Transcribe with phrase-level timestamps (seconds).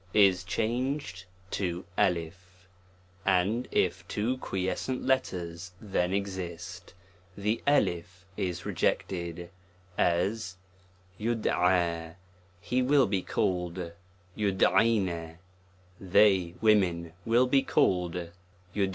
[0.15, 2.33] is changed to J,
[3.23, 6.95] and if two quiescent letters then exist,
[7.37, 8.03] the I
[8.35, 9.51] is rejected;
[9.99, 10.57] as
[11.19, 12.15] IK^J
[12.59, 13.91] he will be called,
[14.35, 15.37] ^tJo
[15.99, 18.87] they (women) will be called, *'*?